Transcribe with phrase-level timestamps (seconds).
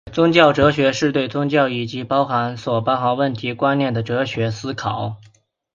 [0.11, 5.17] 宗教哲学是对宗教以及其所包含的问题和观念的哲学思考。